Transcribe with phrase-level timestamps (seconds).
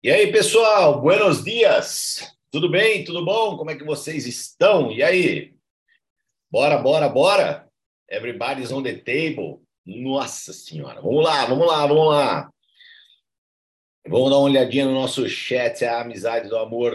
[0.00, 2.32] E aí, pessoal, buenos dias.
[2.52, 3.04] Tudo bem?
[3.04, 3.56] Tudo bom?
[3.56, 4.92] Como é que vocês estão?
[4.92, 5.56] E aí?
[6.48, 7.68] Bora, bora, bora?
[8.08, 9.60] Everybody's on the table.
[9.84, 11.00] Nossa senhora.
[11.00, 12.52] Vamos lá, vamos lá, vamos lá.
[14.06, 16.94] Vamos dar uma olhadinha no nosso chat, a amizade do amor.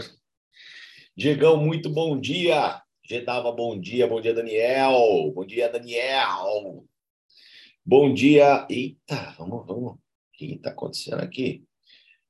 [1.13, 2.81] Diegão, muito bom dia.
[3.03, 4.07] Gedava, bom dia.
[4.07, 5.29] Bom dia, Daniel.
[5.35, 6.85] Bom dia, Daniel.
[7.85, 8.65] Bom dia.
[8.69, 9.91] Eita, vamos, vamos.
[9.91, 9.99] O
[10.31, 11.65] que está acontecendo aqui?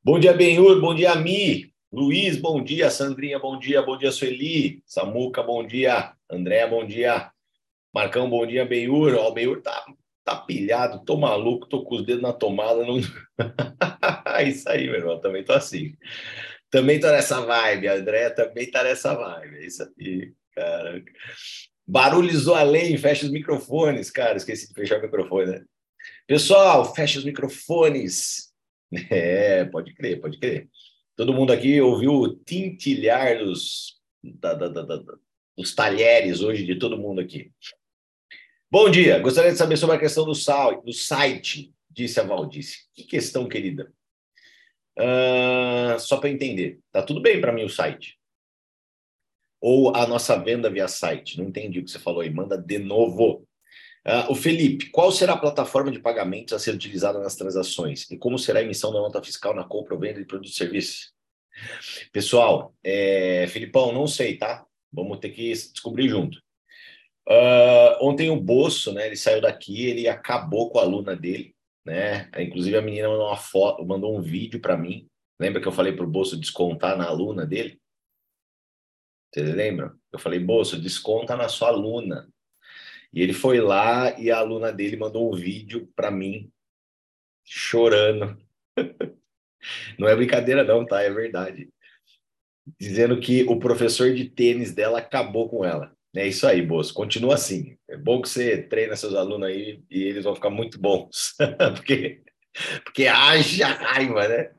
[0.05, 0.81] Bom dia, Benhur.
[0.81, 1.71] Bom dia, Mi.
[1.89, 2.89] Luiz, bom dia.
[2.89, 3.81] Sandrinha, bom dia.
[3.81, 4.83] Bom dia, Sueli.
[4.85, 6.11] Samuca, bom dia.
[6.29, 7.31] André, bom dia.
[7.93, 8.65] Marcão, bom dia.
[8.65, 9.15] Benhur.
[9.15, 9.85] Ó, o Benhur tá,
[10.25, 12.85] tá pilhado, tô maluco, tô com os dedos na tomada.
[12.85, 12.99] Não...
[14.45, 15.21] Isso aí, meu irmão.
[15.21, 15.95] Também tô assim.
[16.69, 17.87] Também tô nessa vibe.
[17.87, 19.55] A André também tá nessa vibe.
[19.55, 21.01] É isso aí, cara.
[21.87, 24.35] Barulhos do além, fecha os microfones, cara.
[24.35, 25.61] Esqueci de fechar o microfone, né?
[26.27, 28.52] Pessoal, fecha os microfones.
[29.09, 30.69] É, pode crer, pode crer.
[31.15, 35.03] Todo mundo aqui ouviu o tintilhar dos, da, da, da,
[35.57, 37.51] dos talheres hoje de todo mundo aqui.
[38.71, 42.87] Bom dia, gostaria de saber sobre a questão do, sal, do site, disse a Valdice.
[42.93, 43.93] Que questão, querida?
[44.97, 48.17] Uh, só para entender, tá tudo bem para mim o site?
[49.61, 51.37] Ou a nossa venda via site?
[51.37, 53.47] Não entendi o que você falou aí, manda de novo.
[54.05, 58.09] Uh, o Felipe, qual será a plataforma de pagamentos a ser utilizada nas transações?
[58.11, 60.57] E como será a emissão da nota fiscal na compra ou venda de produtos e
[60.57, 61.13] serviços?
[62.11, 63.47] Pessoal, é...
[63.47, 64.65] Filipão, não sei, tá?
[64.91, 66.37] Vamos ter que descobrir junto.
[67.27, 69.07] Uh, ontem o Boço, né?
[69.07, 72.29] Ele saiu daqui, ele acabou com a aluna dele, né?
[72.37, 75.07] Inclusive a menina mandou uma foto, mandou um vídeo para mim.
[75.39, 77.79] Lembra que eu falei para o Boço descontar na aluna dele?
[79.33, 79.93] Vocês lembram?
[80.11, 82.29] Eu falei, Boço, desconta na sua aluna.
[83.13, 86.51] E ele foi lá e a aluna dele mandou um vídeo para mim
[87.45, 88.37] chorando.
[89.99, 91.01] Não é brincadeira não, tá?
[91.01, 91.69] É verdade.
[92.79, 95.95] Dizendo que o professor de tênis dela acabou com ela.
[96.15, 96.93] É isso aí, Boço.
[96.93, 97.77] Continua assim.
[97.89, 101.35] É bom que você treina seus alunos aí e eles vão ficar muito bons.
[101.75, 102.23] porque,
[102.83, 104.53] porque haja raiva, né?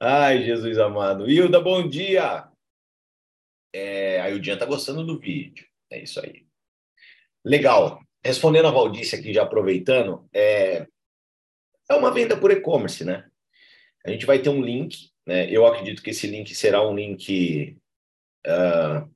[0.00, 1.28] Ai, Jesus amado.
[1.28, 2.48] Hilda, bom dia.
[3.72, 5.66] É, a Ildinha tá gostando do vídeo.
[5.90, 6.45] É isso aí.
[7.46, 8.00] Legal.
[8.24, 10.84] Respondendo a Valdice aqui, já aproveitando, é,
[11.88, 13.24] é uma venda por e-commerce, né?
[14.04, 15.48] A gente vai ter um link, né?
[15.48, 17.78] Eu acredito que esse link será um link
[18.44, 19.08] uh,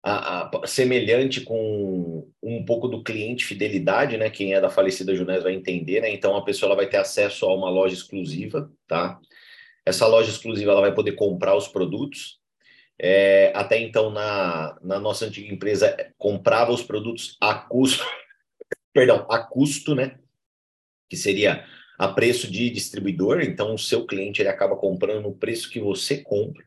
[0.00, 4.30] a, a, semelhante com um pouco do cliente fidelidade, né?
[4.30, 6.10] Quem é da falecida Junés vai entender, né?
[6.12, 9.18] Então a pessoa ela vai ter acesso a uma loja exclusiva, tá?
[9.84, 12.40] Essa loja exclusiva ela vai poder comprar os produtos,
[13.04, 18.06] é, até então, na, na nossa antiga empresa, comprava os produtos a custo,
[18.94, 20.20] perdão, a custo, né?
[21.10, 21.66] Que seria
[21.98, 23.40] a preço de distribuidor.
[23.42, 26.64] Então, o seu cliente ele acaba comprando no preço que você compra.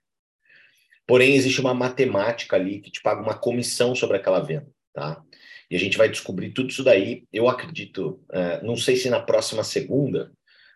[1.07, 5.23] Porém, existe uma matemática ali que te paga uma comissão sobre aquela venda, tá?
[5.71, 7.23] E a gente vai descobrir tudo isso daí.
[7.31, 10.33] Eu acredito, uh, não sei se na próxima segunda,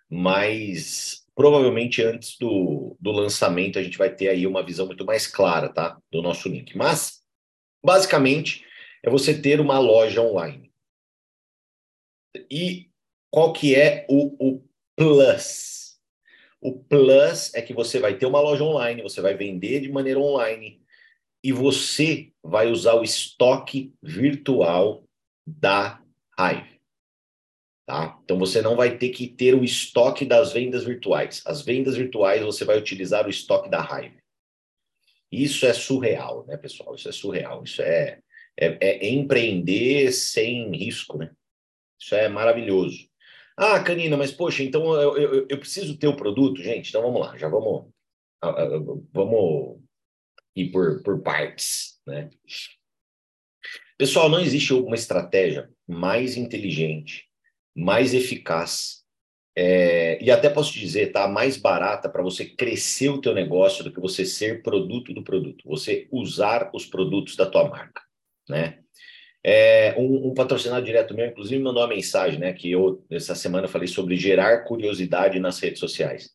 [0.09, 5.27] mas Provavelmente antes do, do lançamento a gente vai ter aí uma visão muito mais
[5.27, 5.97] clara, tá?
[6.11, 6.75] Do nosso link.
[6.77, 7.21] Mas,
[7.83, 8.65] basicamente,
[9.03, 10.71] é você ter uma loja online.
[12.49, 12.89] E
[13.31, 14.63] qual que é o, o
[14.95, 15.99] plus?
[16.61, 20.19] O plus é que você vai ter uma loja online, você vai vender de maneira
[20.19, 20.81] online
[21.43, 25.03] e você vai usar o estoque virtual
[25.47, 26.01] da
[26.37, 26.78] Hive.
[27.89, 28.19] Tá?
[28.23, 31.41] Então você não vai ter que ter o estoque das vendas virtuais.
[31.43, 34.19] As vendas virtuais você vai utilizar o estoque da Hive.
[35.31, 36.93] Isso é surreal, né, pessoal?
[36.93, 37.63] Isso é surreal.
[37.63, 38.19] Isso é,
[38.55, 41.31] é, é empreender sem risco, né?
[41.99, 43.09] Isso é maravilhoso.
[43.57, 46.89] Ah, Canina, mas poxa, então eu, eu, eu preciso ter o produto, gente.
[46.89, 47.91] Então vamos lá, já vamos,
[49.11, 49.81] vamos
[50.55, 52.29] ir por, por partes, né?
[53.97, 57.27] Pessoal, não existe uma estratégia mais inteligente
[57.79, 58.99] mais eficaz
[59.61, 63.83] é, e até posso te dizer, tá mais barata para você crescer o teu negócio
[63.83, 68.01] do que você ser produto do produto, você usar os produtos da tua marca,
[68.47, 68.79] né?
[69.43, 72.53] É, um, um, patrocinado direto meu, inclusive, mandou uma mensagem, né?
[72.53, 76.29] Que eu, essa semana, falei sobre gerar curiosidade nas redes sociais.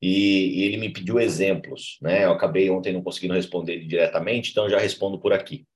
[0.00, 2.24] E, e ele me pediu exemplos, né?
[2.24, 5.66] Eu acabei ontem não conseguindo responder ele diretamente, então já respondo por aqui.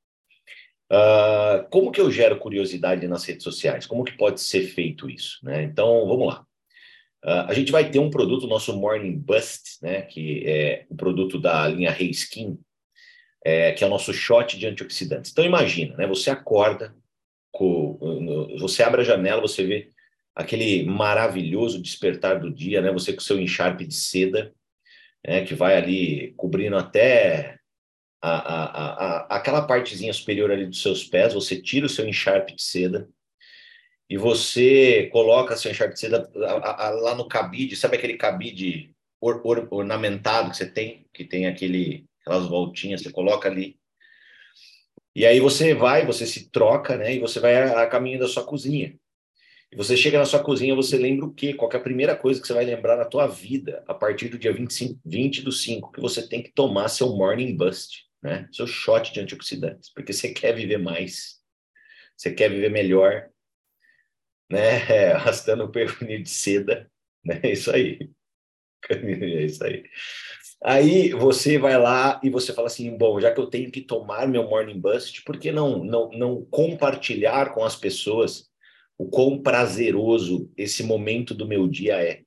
[0.91, 3.87] Uh, como que eu gero curiosidade nas redes sociais?
[3.87, 5.39] Como que pode ser feito isso?
[5.43, 5.63] Né?
[5.63, 6.47] Então, vamos lá.
[7.25, 11.39] Uh, a gente vai ter um produto, nosso Morning Bust, né, que é o produto
[11.39, 12.59] da linha Hey Skin,
[13.45, 15.33] é, que é o nosso shot de antioxidantes.
[15.33, 16.95] Então, imagina, né, você acorda,
[17.51, 17.99] com,
[18.59, 19.91] você abre a janela, você vê
[20.39, 22.93] aquele maravilhoso despertar do dia, né?
[22.93, 24.55] Você com seu encharpe de seda,
[25.27, 25.45] né?
[25.45, 27.58] que vai ali cobrindo até
[28.21, 28.65] a, a,
[29.37, 33.09] a, aquela partezinha superior ali dos seus pés, você tira o seu encharpe de seda
[34.11, 39.69] e você coloca seu encharpe de seda lá no cabide, sabe aquele cabide or, or,
[39.71, 43.79] ornamentado que você tem, que tem aquele, aquelas voltinhas, você coloca ali.
[45.15, 47.17] E aí você vai, você se troca, né?
[47.17, 48.97] E você vai a, a caminho da sua cozinha.
[49.71, 51.53] E você chega na sua cozinha, você lembra o quê?
[51.53, 54.39] Qual é a primeira coisa que você vai lembrar na tua vida a partir do
[54.39, 58.49] dia 25, 20 do 5, que você tem que tomar seu morning bust, né?
[58.53, 61.39] Seu shot de antioxidantes, porque você quer viver mais.
[62.17, 63.29] Você quer viver melhor,
[64.51, 64.79] né?
[64.91, 66.91] É, arrastando o perfume de seda,
[67.25, 67.41] né?
[67.43, 67.99] É isso aí.
[68.91, 69.85] É isso aí.
[70.63, 74.27] Aí você vai lá e você fala assim, bom, já que eu tenho que tomar
[74.27, 78.49] meu morning bust, por que não não não compartilhar com as pessoas
[78.97, 82.23] o quão prazeroso esse momento do meu dia é.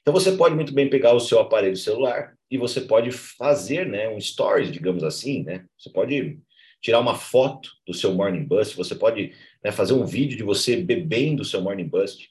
[0.00, 4.08] Então você pode muito bem pegar o seu aparelho celular e você pode fazer, né,
[4.08, 5.64] um stories, digamos assim, né?
[5.76, 6.38] Você pode
[6.80, 9.32] tirar uma foto do seu morning bust, você pode
[9.64, 12.30] né, fazer um vídeo de você bebendo o seu morning bust.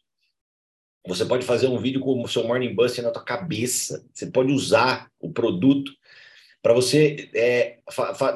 [1.08, 4.08] Você pode fazer um vídeo com o seu morning bust na tua cabeça.
[4.14, 5.92] Você pode usar o produto
[6.64, 7.78] para você é,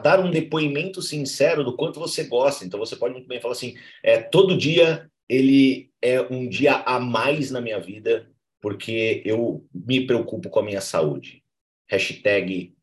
[0.04, 2.64] dar um depoimento sincero do quanto você gosta.
[2.64, 7.00] Então você pode muito bem falar assim: é, todo dia ele é um dia a
[7.00, 8.30] mais na minha vida
[8.62, 11.44] porque eu me preocupo com a minha saúde.
[11.90, 12.76] Hashtag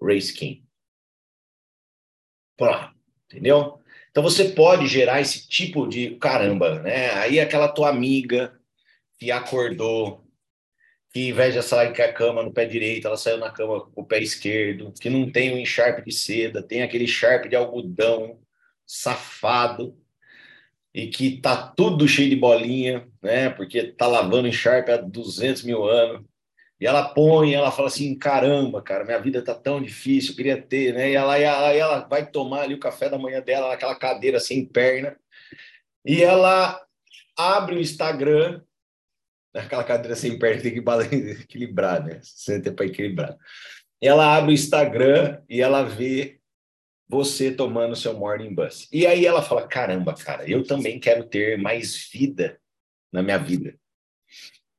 [0.00, 0.64] RaceKing.
[3.26, 3.80] Entendeu?
[4.10, 7.10] Então você pode gerar esse tipo de caramba, né?
[7.14, 8.56] Aí aquela tua amiga
[9.18, 10.24] que acordou,
[11.12, 14.06] que de sair com a cama no pé direito, ela saiu na cama com o
[14.06, 18.40] pé esquerdo, que não tem um encharpe de seda, tem aquele encharpe de algodão
[18.86, 19.96] safado,
[20.92, 23.50] e que tá tudo cheio de bolinha, né?
[23.50, 26.24] Porque tá lavando encharpe há 200 mil anos.
[26.80, 30.60] E ela põe, ela fala assim: caramba, cara, minha vida tá tão difícil, eu queria
[30.60, 31.10] ter, né?
[31.10, 33.94] E ela, e ela, e ela vai tomar ali o café da manhã dela naquela
[33.94, 35.16] cadeira sem perna.
[36.04, 36.80] E ela
[37.36, 38.62] abre o Instagram,
[39.54, 40.80] naquela cadeira sem perna, tem que
[41.42, 42.20] equilibrar, né?
[42.22, 43.36] Senta para equilibrar.
[44.00, 46.40] Ela abre o Instagram e ela vê
[47.08, 48.88] você tomando seu morning bus.
[48.92, 52.60] E aí ela fala: caramba, cara, eu também quero ter mais vida
[53.12, 53.78] na minha vida.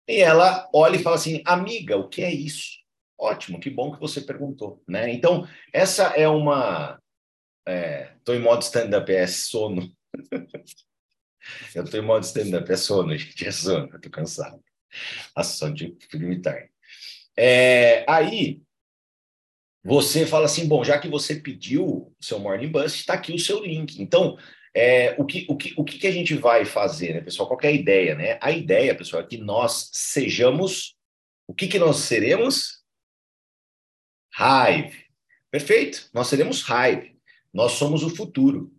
[0.07, 2.79] E ela olha e fala assim: amiga, o que é isso?
[3.17, 5.11] Ótimo, que bom que você perguntou, né?
[5.11, 6.99] Então, essa é uma.
[8.17, 9.91] Estou é, em modo stand-up, é sono.
[11.73, 14.61] eu estou em modo stand-up, é sono, gente, é sono, eu estou cansado.
[15.35, 16.69] Ação de filme tarde.
[17.37, 18.61] É, aí,
[19.83, 23.39] você fala assim, bom, já que você pediu o seu Morning Bus, está aqui o
[23.39, 24.01] seu link.
[24.01, 24.37] Então,
[24.75, 27.47] é, o, que, o, que, o que a gente vai fazer, né, pessoal?
[27.47, 28.37] Qual é a ideia, né?
[28.41, 30.95] A ideia, pessoal, é que nós sejamos...
[31.47, 32.83] O que, que nós seremos?
[34.37, 35.05] Hive.
[35.49, 36.09] Perfeito.
[36.13, 37.15] Nós seremos Hive.
[37.53, 38.73] Nós somos o futuro.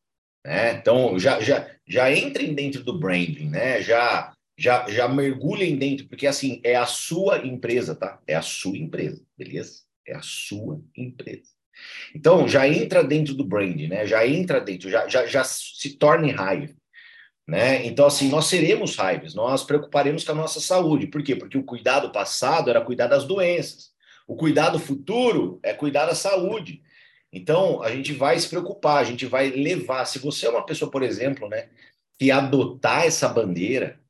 [0.44, 0.72] Né?
[0.72, 3.80] Então, já, já, já entrem dentro do branding, né?
[3.80, 8.20] Já, já, já mergulhem dentro, porque assim, é a sua empresa, tá?
[8.26, 9.86] É a sua empresa, beleza?
[10.06, 11.50] é a sua empresa.
[12.14, 14.06] Então, já entra dentro do brand, né?
[14.06, 16.74] Já entra dentro, já, já, já se torne raiva.
[17.46, 17.86] Né?
[17.86, 21.06] Então, assim, nós seremos raivas, nós preocuparemos com a nossa saúde.
[21.06, 21.36] Por quê?
[21.36, 23.92] Porque o cuidado passado era cuidar das doenças.
[24.26, 26.82] O cuidado futuro é cuidar da saúde.
[27.32, 30.04] Então, a gente vai se preocupar, a gente vai levar.
[30.06, 31.68] Se você é uma pessoa, por exemplo, né,
[32.18, 34.00] que adotar essa bandeira,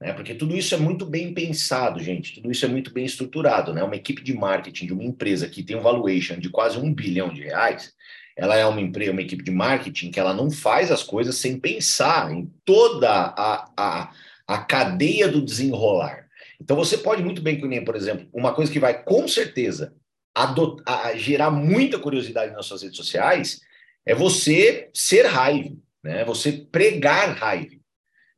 [0.00, 0.12] né?
[0.12, 3.72] Porque tudo isso é muito bem pensado, gente, tudo isso é muito bem estruturado.
[3.72, 3.82] Né?
[3.82, 7.32] Uma equipe de marketing de uma empresa que tem um valuation de quase um bilhão
[7.32, 7.92] de reais,
[8.36, 11.58] ela é uma empresa, uma equipe de marketing que ela não faz as coisas sem
[11.58, 14.12] pensar em toda a, a,
[14.46, 16.26] a cadeia do desenrolar.
[16.60, 19.94] Então você pode muito bem, por exemplo, uma coisa que vai com certeza
[20.34, 23.60] adotar, gerar muita curiosidade nas suas redes sociais
[24.04, 26.24] é você ser raiva, né?
[26.24, 27.73] Você pregar raiva.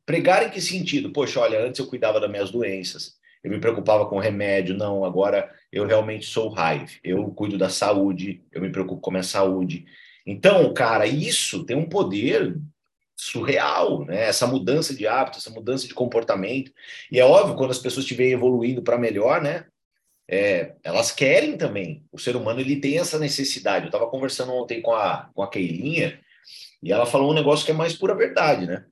[0.07, 1.11] Pregar em que sentido?
[1.11, 5.53] Poxa, olha, antes eu cuidava das minhas doenças, eu me preocupava com remédio, não, agora
[5.69, 9.85] eu realmente sou raiva, eu cuido da saúde, eu me preocupo com a minha saúde.
[10.25, 12.57] Então, cara, isso tem um poder
[13.17, 14.23] surreal, né?
[14.23, 16.71] Essa mudança de hábito, essa mudança de comportamento.
[17.11, 19.65] E é óbvio, quando as pessoas estiverem evoluindo para melhor, né?
[20.25, 22.05] É, elas querem também.
[22.13, 23.85] O ser humano ele tem essa necessidade.
[23.85, 26.17] Eu estava conversando ontem com a, com a Keilinha
[26.81, 28.85] e ela falou um negócio que é mais pura verdade, né?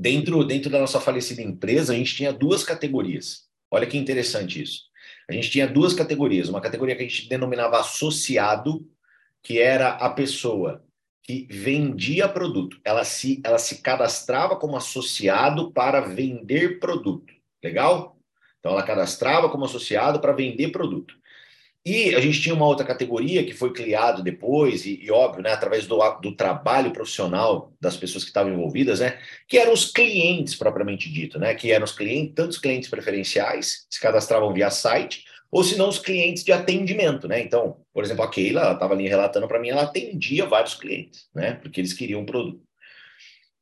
[0.00, 3.44] Dentro, dentro da nossa falecida empresa, a gente tinha duas categorias.
[3.70, 4.84] Olha que interessante isso.
[5.28, 6.48] A gente tinha duas categorias.
[6.48, 8.88] Uma categoria que a gente denominava associado,
[9.42, 10.82] que era a pessoa
[11.22, 12.80] que vendia produto.
[12.82, 17.34] Ela se, ela se cadastrava como associado para vender produto.
[17.62, 18.18] Legal?
[18.58, 21.14] Então, ela cadastrava como associado para vender produto.
[21.84, 25.50] E a gente tinha uma outra categoria que foi criado depois, e, e óbvio, né,
[25.50, 29.18] através do, do trabalho profissional das pessoas que estavam envolvidas, né,
[29.48, 33.98] que eram os clientes propriamente dito, né, que eram os clientes, tantos clientes preferenciais, se
[33.98, 37.40] cadastravam via site, ou se não os clientes de atendimento, né?
[37.40, 41.54] Então, por exemplo, a Keila estava ali relatando para mim, ela atendia vários clientes, né?
[41.54, 42.62] Porque eles queriam um produto.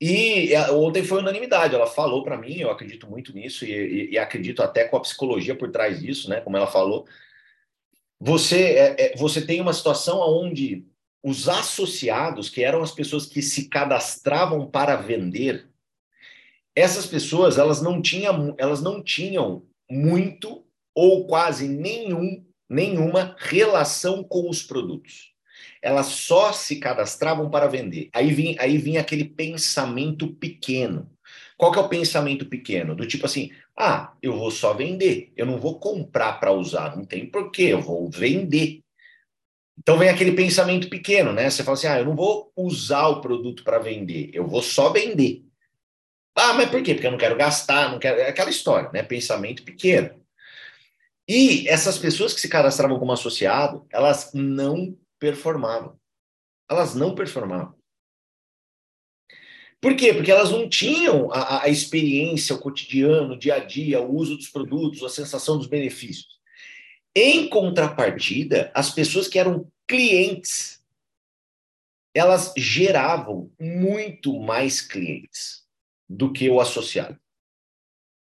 [0.01, 4.19] E ontem foi unanimidade, ela falou para mim, eu acredito muito nisso e, e, e,
[4.19, 6.41] acredito até com a psicologia por trás disso, né?
[6.41, 7.07] Como ela falou,
[8.21, 10.87] você é, é, você tem uma situação onde
[11.23, 15.69] os associados, que eram as pessoas que se cadastravam para vender,
[16.75, 24.49] essas pessoas elas não tinham elas não tinham muito ou quase nenhum nenhuma relação com
[24.49, 25.33] os produtos
[25.81, 28.09] elas só se cadastravam para vender.
[28.13, 31.11] Aí vinha, aí vinha aquele pensamento pequeno.
[31.59, 32.95] Qual que é o pensamento pequeno?
[32.95, 37.05] Do tipo assim, ah, eu vou só vender, eu não vou comprar para usar, não
[37.05, 38.81] tem porquê, eu vou vender.
[39.77, 41.51] Então vem aquele pensamento pequeno, né?
[41.51, 44.91] Você fala assim, ah, eu não vou usar o produto para vender, eu vou só
[44.91, 45.45] vender.
[46.37, 46.95] Ah, mas por quê?
[46.95, 48.21] Porque eu não quero gastar, não quero.
[48.21, 49.03] É aquela história, né?
[49.03, 50.25] Pensamento pequeno.
[51.29, 55.99] E essas pessoas que se cadastravam como associado, elas não performavam.
[56.71, 57.78] Elas não performavam.
[59.81, 60.13] Por quê?
[60.13, 64.37] Porque elas não tinham a, a experiência, o cotidiano, o dia a dia, o uso
[64.37, 66.39] dos produtos, a sensação dos benefícios.
[67.15, 70.83] Em contrapartida, as pessoas que eram clientes,
[72.13, 75.65] elas geravam muito mais clientes
[76.09, 77.19] do que o associado.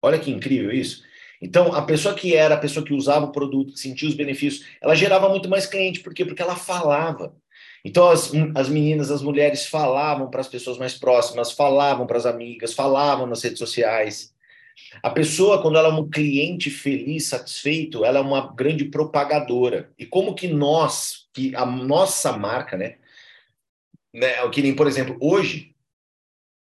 [0.02, 1.02] Olha que incrível isso.
[1.42, 4.66] Então, a pessoa que era a pessoa que usava o produto, que sentia os benefícios,
[4.80, 6.00] ela gerava muito mais cliente.
[6.00, 6.25] Por quê?
[6.25, 7.35] Porque ela falava.
[7.85, 12.27] Então, as, as meninas, as mulheres falavam para as pessoas mais próximas, falavam para as
[12.27, 14.35] amigas, falavam nas redes sociais.
[15.03, 19.93] A pessoa, quando ela é um cliente feliz, satisfeito, ela é uma grande propagadora.
[19.99, 22.99] E como que nós, que a nossa marca, né?
[24.13, 25.75] né que nem, por exemplo, hoje,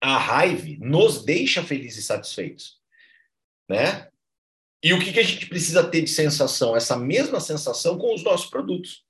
[0.01, 2.79] a Raive nos deixa felizes e satisfeitos.
[3.69, 4.07] Né?
[4.81, 6.75] E o que, que a gente precisa ter de sensação?
[6.75, 9.03] Essa mesma sensação com os nossos produtos.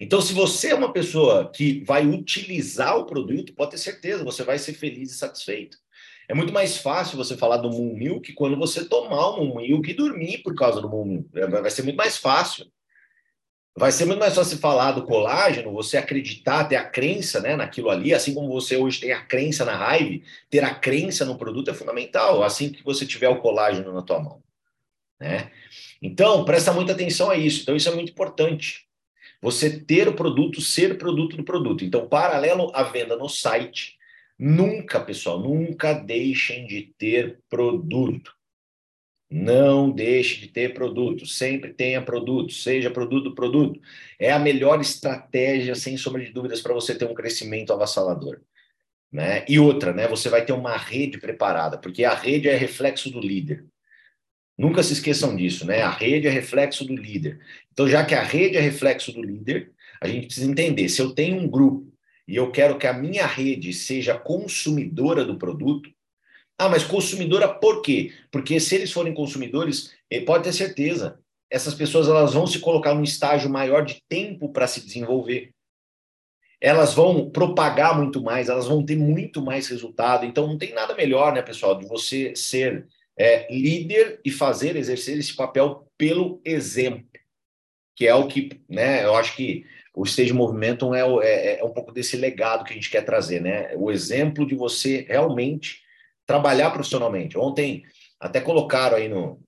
[0.00, 4.42] Então, se você é uma pessoa que vai utilizar o produto, pode ter certeza, você
[4.42, 5.78] vai ser feliz e satisfeito.
[6.28, 9.90] É muito mais fácil você falar do Moon Milk quando você tomar o Moon Milk
[9.90, 11.28] e dormir por causa do Moon Milk.
[11.32, 12.66] Vai ser muito mais fácil.
[13.76, 17.90] Vai ser muito mais fácil falar do colágeno, você acreditar, ter a crença né, naquilo
[17.90, 21.72] ali, assim como você hoje tem a crença na raiva, ter a crença no produto
[21.72, 24.40] é fundamental, assim que você tiver o colágeno na tua mão.
[25.18, 25.50] Né?
[26.00, 27.62] Então, presta muita atenção a isso.
[27.62, 28.83] Então, isso é muito importante.
[29.44, 31.84] Você ter o produto, ser produto do produto.
[31.84, 33.94] Então, paralelo à venda no site,
[34.38, 38.32] nunca, pessoal, nunca deixem de ter produto.
[39.30, 43.78] Não deixe de ter produto, sempre tenha produto, seja produto do produto.
[44.18, 48.40] É a melhor estratégia, sem sombra de dúvidas, para você ter um crescimento avassalador.
[49.12, 49.44] Né?
[49.46, 50.08] E outra, né?
[50.08, 53.66] Você vai ter uma rede preparada, porque a rede é reflexo do líder.
[54.56, 55.82] Nunca se esqueçam disso, né?
[55.82, 57.40] A rede é reflexo do líder.
[57.72, 61.12] Então, já que a rede é reflexo do líder, a gente precisa entender: se eu
[61.12, 61.92] tenho um grupo
[62.26, 65.90] e eu quero que a minha rede seja consumidora do produto,
[66.56, 68.12] ah, mas consumidora por quê?
[68.30, 71.18] Porque se eles forem consumidores, eh, pode ter certeza,
[71.50, 75.52] essas pessoas elas vão se colocar num estágio maior de tempo para se desenvolver.
[76.60, 80.24] Elas vão propagar muito mais, elas vão ter muito mais resultado.
[80.24, 85.18] Então não tem nada melhor, né, pessoal, de você ser é, líder e fazer, exercer
[85.18, 87.06] esse papel pelo exemplo,
[87.96, 91.72] que é o que, né, eu acho que o Stage Momentum é, é, é um
[91.72, 93.72] pouco desse legado que a gente quer trazer, né?
[93.76, 95.82] O exemplo de você realmente
[96.26, 97.38] trabalhar profissionalmente.
[97.38, 97.84] Ontem,
[98.18, 99.40] até colocaram aí no.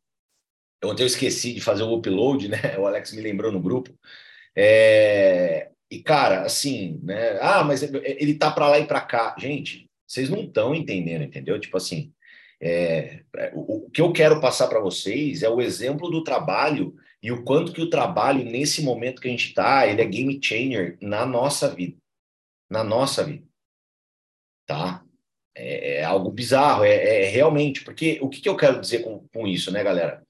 [0.84, 2.58] Ontem eu esqueci de fazer o upload, né?
[2.78, 3.92] O Alex me lembrou no grupo.
[4.54, 5.70] É...
[5.90, 7.38] E, cara, assim, né?
[7.40, 9.34] Ah, mas ele tá para lá e para cá.
[9.38, 11.58] Gente, vocês não estão entendendo, entendeu?
[11.58, 12.12] Tipo assim,
[12.60, 13.24] é...
[13.54, 17.72] o que eu quero passar para vocês é o exemplo do trabalho e o quanto
[17.72, 21.74] que o trabalho, nesse momento que a gente está, ele é game changer na nossa
[21.74, 21.96] vida.
[22.70, 23.46] Na nossa vida.
[24.66, 25.06] Tá?
[25.56, 29.26] é, é algo bizarro, é, é, realmente, porque o que, que eu quero dizer com,
[29.28, 30.24] com isso, né, galera?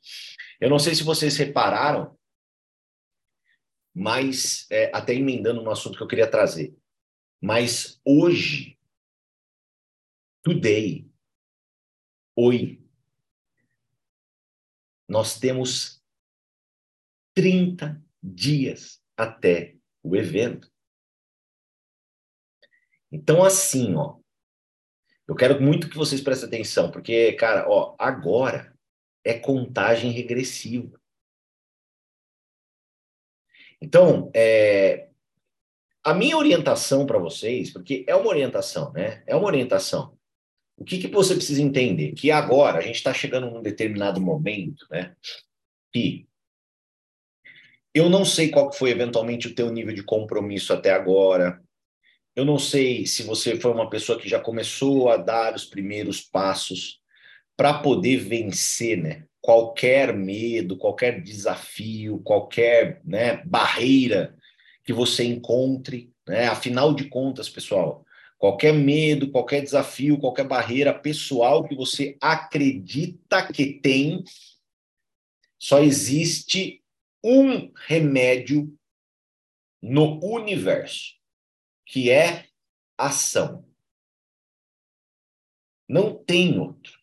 [0.60, 2.16] Eu não sei se vocês repararam,
[3.92, 6.74] mas é, até emendando no assunto que eu queria trazer,
[7.42, 8.78] mas hoje,
[10.42, 11.05] today,
[12.36, 12.80] hoje,
[15.08, 16.02] nós temos
[17.34, 20.70] 30 dias até o evento.
[23.10, 24.18] Então, assim, ó,
[25.26, 28.76] eu quero muito que vocês prestem atenção, porque, cara, ó, agora
[29.24, 31.00] é contagem regressiva.
[33.80, 35.10] Então, é,
[36.02, 39.22] a minha orientação para vocês, porque é uma orientação, né?
[39.26, 40.15] É uma orientação.
[40.76, 42.12] O que, que você precisa entender?
[42.12, 45.14] Que agora a gente está chegando num determinado momento, né?
[45.92, 46.26] Que
[47.94, 51.62] eu não sei qual foi eventualmente o teu nível de compromisso até agora.
[52.34, 56.20] Eu não sei se você foi uma pessoa que já começou a dar os primeiros
[56.20, 57.00] passos
[57.56, 59.24] para poder vencer, né?
[59.40, 64.36] Qualquer medo, qualquer desafio, qualquer né, barreira
[64.84, 66.48] que você encontre, né?
[66.48, 68.04] Afinal de contas, pessoal,
[68.38, 74.22] qualquer medo, qualquer desafio, qualquer barreira pessoal que você acredita que tem,
[75.58, 76.82] só existe
[77.24, 78.76] um remédio
[79.82, 81.14] no universo,
[81.86, 82.46] que é
[82.98, 83.64] ação.
[85.88, 86.98] Não tem outro.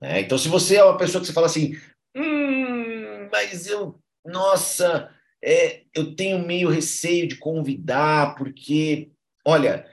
[0.00, 0.20] Né?
[0.20, 1.72] Então, se você é uma pessoa que você fala assim,
[2.14, 9.10] hum, mas eu, nossa, é, eu tenho meio receio de convidar, porque,
[9.44, 9.90] olha,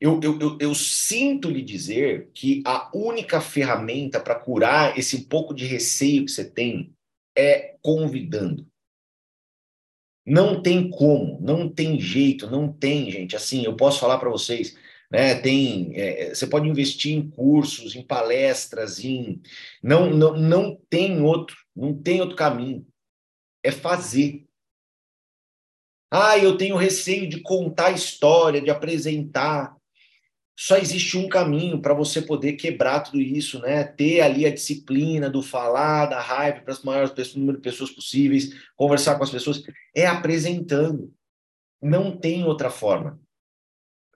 [0.00, 5.54] eu, eu, eu, eu, sinto lhe dizer que a única ferramenta para curar esse pouco
[5.54, 6.92] de receio que você tem
[7.36, 8.66] é convidando.
[10.24, 13.36] Não tem como, não tem jeito, não tem, gente.
[13.36, 14.76] Assim, eu posso falar para vocês,
[15.10, 15.34] né?
[15.36, 19.40] Tem, é, você pode investir em cursos, em palestras, em
[19.82, 22.86] não, não, não tem outro, não tem outro caminho.
[23.64, 24.44] É fazer.
[26.10, 29.75] Ah, eu tenho receio de contar história, de apresentar
[30.58, 33.84] só existe um caminho para você poder quebrar tudo isso, né?
[33.84, 37.90] Ter ali a disciplina do falar, da raiva para as maiores pessoas, número de pessoas
[37.90, 39.62] possíveis, conversar com as pessoas,
[39.94, 41.12] é apresentando.
[41.82, 43.20] Não tem outra forma.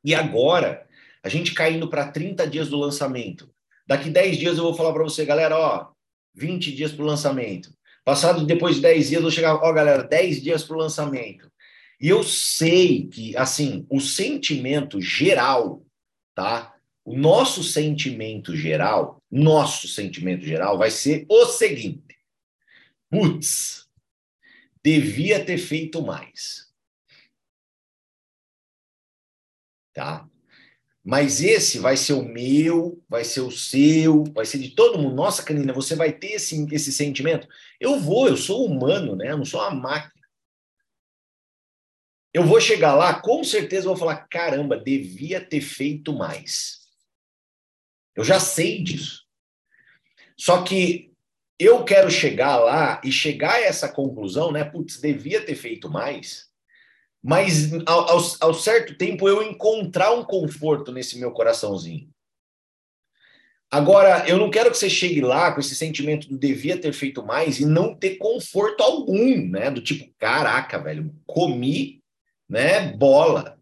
[0.03, 0.87] E agora,
[1.23, 3.53] a gente caindo para 30 dias do lançamento.
[3.87, 5.91] Daqui 10 dias eu vou falar para você, galera, ó,
[6.35, 7.71] 20 dias para o lançamento.
[8.03, 11.53] Passado depois de 10 dias, eu vou chegar, ó, galera, 10 dias para o lançamento.
[12.01, 15.85] E eu sei que, assim, o sentimento geral
[16.35, 16.77] tá?
[17.05, 22.17] O nosso sentimento geral, nosso sentimento geral vai ser o seguinte:
[23.11, 23.89] putz,
[24.83, 26.69] devia ter feito mais.
[29.93, 30.29] Tá?
[31.03, 35.15] Mas esse vai ser o meu, vai ser o seu, vai ser de todo mundo.
[35.15, 37.49] Nossa, Canina, você vai ter esse, esse sentimento?
[37.81, 39.31] Eu vou, eu sou humano, né?
[39.33, 40.20] Eu não sou uma máquina
[42.33, 46.81] eu vou chegar lá, com certeza vou falar: caramba, devia ter feito mais.
[48.15, 49.25] Eu já sei disso.
[50.37, 51.13] Só que
[51.59, 54.65] eu quero chegar lá e chegar a essa conclusão, né?
[54.65, 56.49] Putz, devia ter feito mais.
[57.23, 62.09] Mas ao, ao, ao certo tempo eu encontrar um conforto nesse meu coraçãozinho.
[63.71, 67.25] Agora, eu não quero que você chegue lá com esse sentimento do devia ter feito
[67.25, 69.71] mais e não ter conforto algum, né?
[69.71, 72.00] Do tipo, caraca, velho, comi
[72.51, 72.93] né?
[72.97, 73.59] Bola.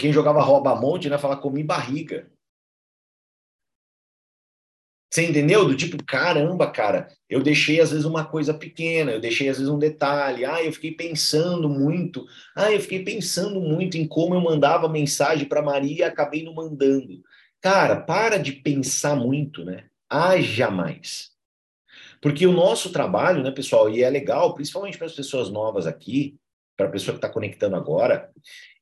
[0.00, 1.18] Quem jogava rouba-monte, né?
[1.18, 2.30] Fala comi barriga.
[5.10, 5.66] Você entendeu?
[5.66, 9.72] Do tipo, caramba, cara, eu deixei às vezes uma coisa pequena, eu deixei às vezes
[9.72, 10.44] um detalhe.
[10.44, 12.26] Ah, eu fiquei pensando muito.
[12.54, 16.54] Ah, eu fiquei pensando muito em como eu mandava mensagem para Maria e acabei não
[16.54, 17.22] mandando.
[17.60, 19.86] Cara, para de pensar muito, né?
[20.10, 21.30] Haja mais.
[22.20, 26.38] Porque o nosso trabalho, né, pessoal, e é legal, principalmente para as pessoas novas aqui,
[26.78, 28.30] para a pessoa que está conectando agora,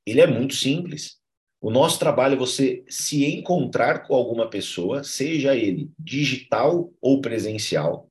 [0.05, 1.17] ele é muito simples.
[1.61, 8.09] O nosso trabalho é você se encontrar com alguma pessoa, seja ele digital ou presencial,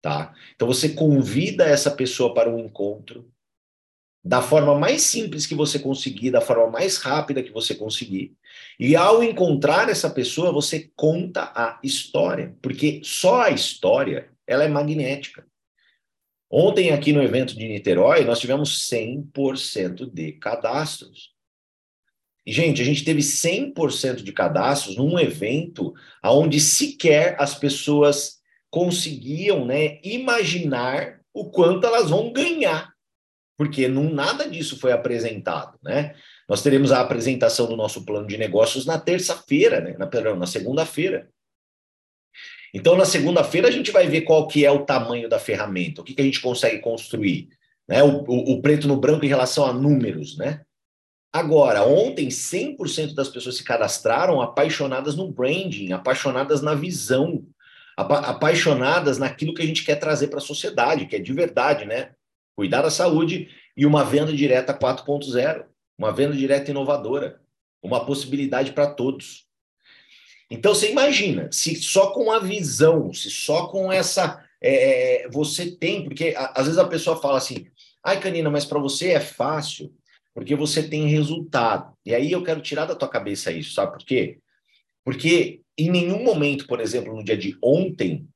[0.00, 0.32] tá?
[0.54, 3.28] Então você convida essa pessoa para um encontro
[4.24, 8.32] da forma mais simples que você conseguir, da forma mais rápida que você conseguir.
[8.78, 14.68] E ao encontrar essa pessoa, você conta a história, porque só a história, ela é
[14.68, 15.44] magnética.
[16.54, 21.32] Ontem, aqui no evento de Niterói, nós tivemos 100% de cadastros.
[22.44, 29.64] E, gente, a gente teve 100% de cadastros num evento onde sequer as pessoas conseguiam
[29.64, 32.92] né, imaginar o quanto elas vão ganhar,
[33.56, 35.78] porque não, nada disso foi apresentado.
[35.82, 36.14] Né?
[36.46, 39.96] Nós teremos a apresentação do nosso plano de negócios na terça-feira, né?
[39.96, 41.30] na, na segunda-feira.
[42.74, 46.04] Então, na segunda-feira, a gente vai ver qual que é o tamanho da ferramenta, o
[46.04, 47.48] que, que a gente consegue construir.
[47.86, 48.02] Né?
[48.02, 50.62] O, o, o preto no branco em relação a números, né?
[51.32, 57.46] Agora, ontem, 100% das pessoas se cadastraram apaixonadas no branding, apaixonadas na visão,
[57.96, 61.86] apa apaixonadas naquilo que a gente quer trazer para a sociedade, que é de verdade,
[61.86, 62.12] né?
[62.54, 65.64] Cuidar da saúde e uma venda direta 4.0.
[65.98, 67.40] uma venda direta inovadora,
[67.82, 69.46] uma possibilidade para todos.
[70.52, 76.04] Então você imagina, se só com a visão, se só com essa é, você tem,
[76.04, 77.66] porque às vezes a pessoa fala assim,
[78.04, 79.90] ai Canina, mas para você é fácil,
[80.34, 81.96] porque você tem resultado.
[82.04, 84.40] E aí eu quero tirar da tua cabeça isso, sabe por quê?
[85.02, 88.28] Porque em nenhum momento, por exemplo, no dia de ontem,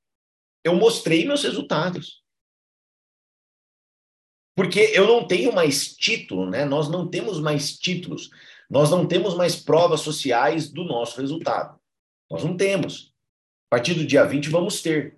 [0.65, 2.23] eu mostrei meus resultados.
[4.57, 6.65] Porque eu não tenho mais título, né?
[6.65, 8.31] Nós não temos mais títulos.
[8.71, 11.76] Nós não temos mais provas sociais do nosso resultado.
[12.31, 13.13] Nós não temos.
[13.71, 15.17] A partir do dia 20 vamos ter.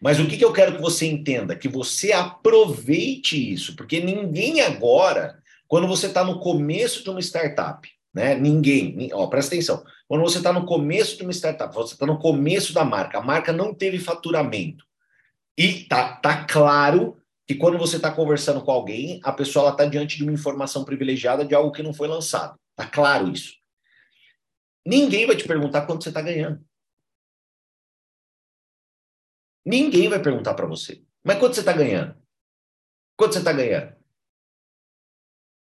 [0.00, 1.56] Mas o que, que eu quero que você entenda?
[1.56, 7.88] Que você aproveite isso, porque ninguém agora, quando você está no começo de uma startup,
[8.14, 8.36] né?
[8.36, 9.84] Ninguém, ó, presta atenção.
[10.06, 13.22] Quando você está no começo de uma startup, você está no começo da marca, a
[13.22, 14.84] marca não teve faturamento.
[15.58, 20.16] E tá, tá claro que quando você está conversando com alguém, a pessoa está diante
[20.16, 22.58] de uma informação privilegiada de algo que não foi lançado.
[22.76, 23.54] Tá claro isso.
[24.86, 26.64] Ninguém vai te perguntar quanto você está ganhando.
[29.64, 31.02] Ninguém vai perguntar para você.
[31.22, 32.14] Mas quanto você está ganhando?
[33.16, 33.94] Quanto você está ganhando?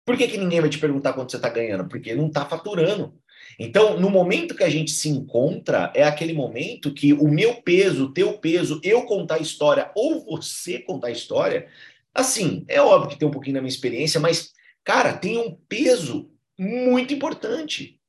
[0.06, 1.86] Por que, que ninguém vai te perguntar quanto você está ganhando?
[1.86, 3.20] Porque não está faturando.
[3.58, 8.06] Então, no momento que a gente se encontra, é aquele momento que o meu peso,
[8.06, 11.68] o teu peso, eu contar a história ou você contar a história,
[12.14, 14.52] assim, é óbvio que tem um pouquinho da minha experiência, mas,
[14.82, 17.99] cara, tem um peso muito importante.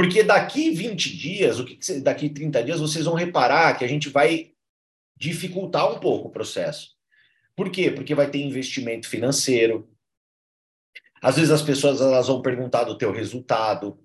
[0.00, 3.86] Porque daqui 20 dias, o que, que daqui 30 dias, vocês vão reparar que a
[3.86, 4.52] gente vai
[5.14, 6.96] dificultar um pouco o processo.
[7.54, 7.90] Por quê?
[7.90, 9.90] Porque vai ter investimento financeiro.
[11.20, 14.02] Às vezes as pessoas elas vão perguntar do teu resultado.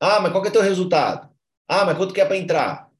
[0.00, 1.28] Ah, mas qual que é o teu resultado?
[1.68, 2.90] Ah, mas quanto que é para entrar?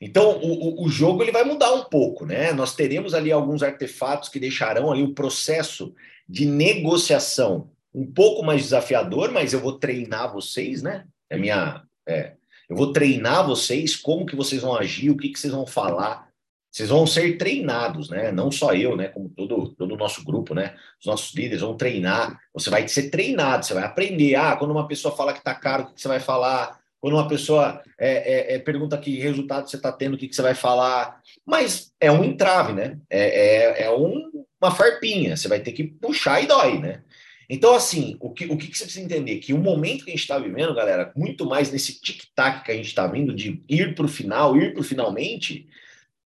[0.00, 2.52] Então, o, o, jogo ele vai mudar um pouco, né?
[2.52, 5.94] Nós teremos ali alguns artefatos que deixarão ali o processo
[6.28, 11.06] de negociação um pouco mais desafiador, mas eu vou treinar vocês, né?
[11.30, 12.34] É minha, é,
[12.68, 16.26] eu vou treinar vocês como que vocês vão agir, o que que vocês vão falar.
[16.70, 18.30] Vocês vão ser treinados, né?
[18.30, 19.08] Não só eu, né?
[19.08, 20.76] Como todo todo o nosso grupo, né?
[21.00, 22.38] Os nossos líderes vão treinar.
[22.52, 24.34] Você vai ser treinado, você vai aprender.
[24.34, 26.78] Ah, quando uma pessoa fala que está caro, o que você vai falar?
[27.00, 30.36] Quando uma pessoa é, é, é, pergunta que resultado você está tendo, o que, que
[30.36, 31.18] você vai falar?
[31.46, 32.98] Mas é um entrave, né?
[33.08, 35.34] É, é, é um, uma farpinha.
[35.34, 37.02] Você vai ter que puxar e dói, né?
[37.48, 39.38] Então, assim, o que, o que você precisa entender?
[39.38, 42.74] Que o momento que a gente está vivendo, galera, muito mais nesse tic-tac que a
[42.74, 45.68] gente está vindo de ir para o final, ir para o finalmente,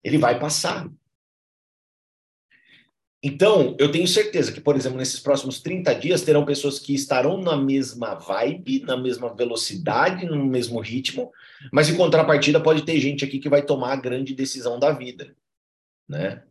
[0.02, 0.88] ele vai passar.
[3.26, 7.40] Então, eu tenho certeza que, por exemplo, nesses próximos 30 dias terão pessoas que estarão
[7.40, 11.32] na mesma vibe, na mesma velocidade, no mesmo ritmo,
[11.72, 15.34] mas em contrapartida pode ter gente aqui que vai tomar a grande decisão da vida,
[16.06, 16.42] né?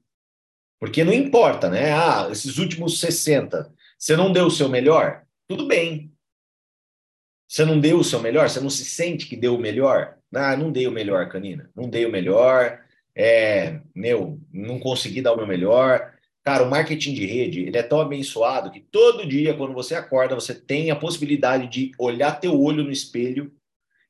[0.80, 1.94] Porque não importa, né?
[1.94, 3.72] Ah, esses últimos 60,
[4.04, 5.24] você não deu o seu melhor?
[5.48, 6.12] Tudo bem.
[7.48, 8.50] Você não deu o seu melhor?
[8.50, 10.18] Você não se sente que deu o melhor?
[10.36, 11.72] Ah, não dei o melhor, Canina.
[11.74, 12.82] Não dei o melhor.
[13.16, 16.14] É, meu, não consegui dar o meu melhor.
[16.44, 20.36] Cara, o marketing de rede, ele é tão abençoado que todo dia, quando você acorda,
[20.36, 23.54] você tem a possibilidade de olhar teu olho no espelho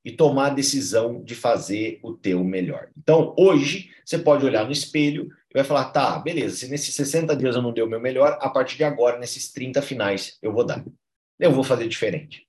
[0.03, 2.89] e tomar a decisão de fazer o teu melhor.
[2.97, 7.35] Então, hoje, você pode olhar no espelho e vai falar, tá, beleza, se nesses 60
[7.35, 10.51] dias eu não dei o meu melhor, a partir de agora, nesses 30 finais, eu
[10.51, 10.83] vou dar.
[11.39, 12.47] Eu vou fazer diferente.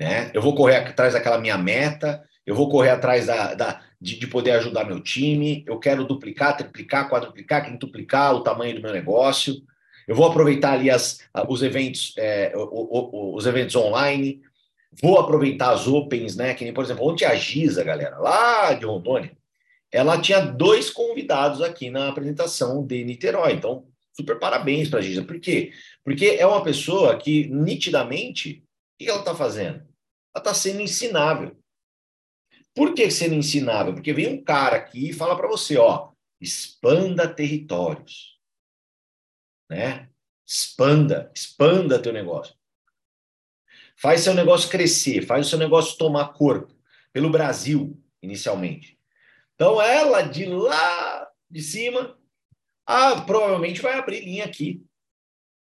[0.00, 0.30] Né?
[0.32, 4.26] Eu vou correr atrás daquela minha meta, eu vou correr atrás da, da de, de,
[4.28, 9.60] poder ajudar meu time, eu quero duplicar, triplicar, quadruplicar, quintuplicar o tamanho do meu negócio,
[10.06, 14.40] eu vou aproveitar ali as, os eventos, é, os eventos online,
[15.02, 16.54] vou aproveitar as opens, né?
[16.54, 19.36] Que nem, por exemplo, ontem a Giza, galera, lá de Rondônia,
[19.90, 23.54] ela tinha dois convidados aqui na apresentação de Niterói.
[23.54, 25.24] Então, super parabéns para a Giza.
[25.24, 25.72] Por quê?
[26.04, 29.78] Porque é uma pessoa que, nitidamente, o que ela está fazendo?
[30.34, 31.56] Ela está sendo ensinável.
[32.74, 33.94] Por que sendo ensinável?
[33.94, 38.38] Porque vem um cara aqui e fala para você, ó, expanda territórios,
[39.70, 40.08] né?
[40.46, 42.54] Expanda, expanda teu negócio.
[43.96, 46.72] Faz seu negócio crescer, faz o seu negócio tomar corpo
[47.12, 48.97] pelo Brasil, inicialmente.
[49.58, 52.16] Então, ela de lá de cima,
[52.86, 54.80] ah, provavelmente vai abrir linha aqui.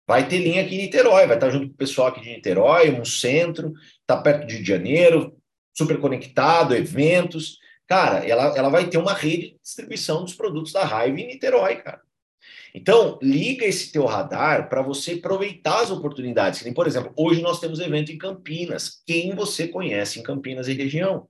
[0.05, 2.91] Vai ter linha aqui em Niterói, vai estar junto com o pessoal aqui de Niterói,
[2.91, 5.37] um centro, está perto de Janeiro,
[5.73, 7.59] super conectado, eventos.
[7.87, 11.77] Cara, ela, ela vai ter uma rede de distribuição dos produtos da Raiva em Niterói,
[11.77, 12.01] cara.
[12.75, 16.61] Então, liga esse teu radar para você aproveitar as oportunidades.
[16.73, 19.01] Por exemplo, hoje nós temos evento em Campinas.
[19.05, 21.29] Quem você conhece em Campinas e região?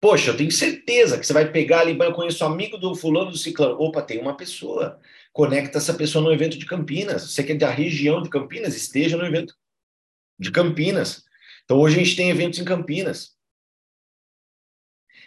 [0.00, 3.36] Poxa, eu tenho certeza que você vai pegar ali, eu conheço amigo do fulano do
[3.36, 3.78] ciclano.
[3.78, 4.98] Opa, tem uma pessoa.
[5.32, 7.30] Conecta essa pessoa no evento de Campinas.
[7.30, 9.54] Você que é da região de Campinas, esteja no evento
[10.38, 11.24] de Campinas.
[11.64, 13.36] Então hoje a gente tem eventos em Campinas.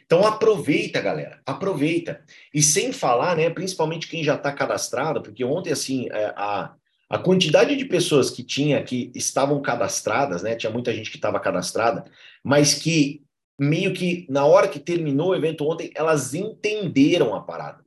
[0.05, 2.23] Então aproveita, galera, aproveita.
[2.53, 6.73] E sem falar, né, principalmente quem já está cadastrado, porque ontem, assim, é, a,
[7.09, 11.39] a quantidade de pessoas que tinha, que estavam cadastradas, né, tinha muita gente que estava
[11.39, 12.03] cadastrada,
[12.43, 13.23] mas que
[13.63, 17.83] meio que na hora que terminou o evento ontem, elas entenderam a parada,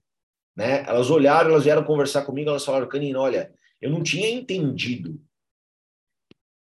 [0.56, 0.84] né?
[0.86, 5.20] Elas olharam, elas vieram conversar comigo, elas falaram, Canino, olha, eu não tinha entendido,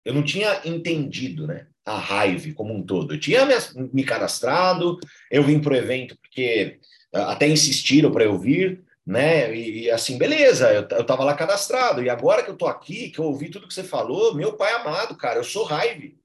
[0.05, 1.67] eu não tinha entendido, né?
[1.85, 3.15] A raiva como um todo.
[3.15, 3.47] Eu tinha
[3.93, 4.99] me, cadastrado,
[5.31, 6.79] eu vim para o evento porque
[7.13, 9.55] até insistiram para eu vir, né?
[9.55, 13.11] E, e, assim, beleza, eu, eu tava lá cadastrado, e agora que eu tô aqui,
[13.11, 16.22] que eu ouvi tudo que você falou, meu pai amado, cara, eu sou raiva.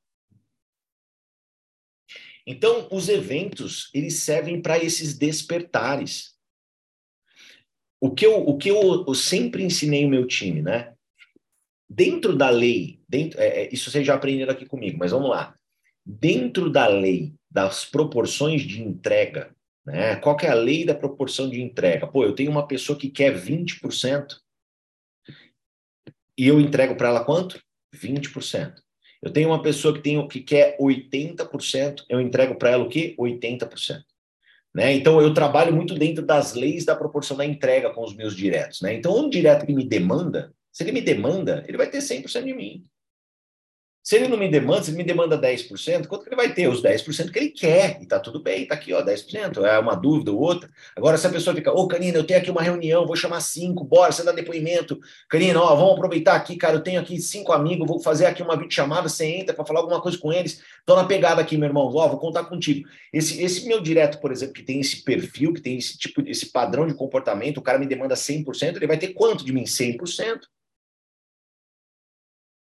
[2.50, 6.34] Então, os eventos, eles servem para esses despertares.
[8.00, 10.94] O que, eu, o que eu, eu sempre ensinei o meu time, né?
[11.90, 15.58] Dentro da lei, dentro, é, é, isso vocês já aprenderam aqui comigo, mas vamos lá.
[16.06, 19.54] Dentro da lei das proporções de entrega,
[19.86, 20.16] né?
[20.16, 22.08] Qual é a lei da proporção de entrega?
[22.08, 24.40] Pô, eu tenho uma pessoa que quer 20%
[26.38, 27.62] e eu entrego para ela quanto?
[27.94, 28.87] 20%.
[29.22, 33.16] Eu tenho uma pessoa que, tem, que quer 80%, eu entrego para ela o quê?
[33.20, 34.04] 80%.
[34.74, 34.94] Né?
[34.94, 38.82] Então, eu trabalho muito dentro das leis da proporção da entrega com os meus diretos.
[38.82, 38.94] Né?
[38.94, 42.54] Então, um direto que me demanda, se ele me demanda, ele vai ter 100% de
[42.54, 42.84] mim.
[44.08, 46.70] Se ele não me demanda, se ele me demanda 10%, quanto que ele vai ter?
[46.70, 48.02] Os 10% que ele quer.
[48.02, 49.66] E tá tudo bem, tá aqui, ó, 10%.
[49.66, 50.70] É uma dúvida ou outra.
[50.96, 53.42] Agora, se a pessoa fica, ô, oh, Canina, eu tenho aqui uma reunião, vou chamar
[53.42, 54.98] cinco, bora, você dá depoimento.
[55.28, 58.56] Canina, ó, vamos aproveitar aqui, cara, eu tenho aqui cinco amigos, vou fazer aqui uma
[58.56, 60.62] videochamada, você entra para falar alguma coisa com eles.
[60.86, 62.88] Tô na pegada aqui, meu irmão, ó, vou contar contigo.
[63.12, 66.46] Esse, esse meu direto, por exemplo, que tem esse perfil, que tem esse tipo, esse
[66.46, 69.66] padrão de comportamento, o cara me demanda 100%, ele vai ter quanto de mim?
[69.66, 70.44] 100%.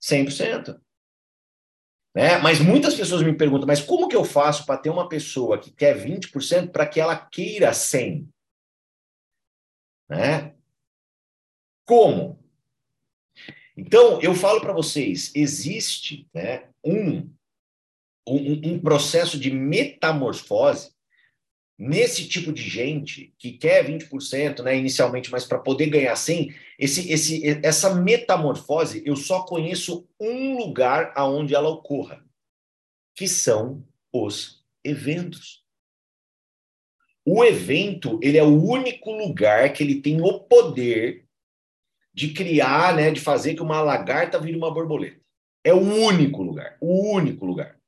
[0.02, 0.89] 100%.
[2.14, 2.38] Né?
[2.38, 5.70] Mas muitas pessoas me perguntam, mas como que eu faço para ter uma pessoa que
[5.70, 8.26] quer 20% para que ela queira 100%?
[10.08, 10.54] Né?
[11.84, 12.38] Como?
[13.76, 17.30] Então, eu falo para vocês, existe né, um,
[18.26, 20.92] um, um processo de metamorfose
[21.80, 27.10] nesse tipo de gente que quer 20%, né, inicialmente, mas para poder ganhar 100, esse,
[27.10, 32.22] esse, essa metamorfose, eu só conheço um lugar aonde ela ocorra,
[33.16, 35.64] que são os eventos.
[37.24, 41.24] O evento, ele é o único lugar que ele tem o poder
[42.12, 45.18] de criar, né, de fazer que uma lagarta vire uma borboleta.
[45.64, 47.79] É o único lugar, o único lugar.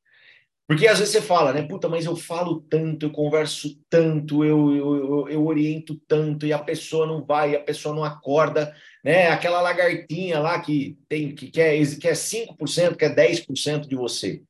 [0.72, 1.60] Porque às vezes você fala, né?
[1.60, 6.58] Puta, mas eu falo tanto, eu converso tanto, eu, eu, eu, oriento tanto, e a
[6.58, 9.28] pessoa não vai, a pessoa não acorda, né?
[9.28, 14.42] Aquela lagartinha lá que tem que quer, quer 5%, quer 10% de você.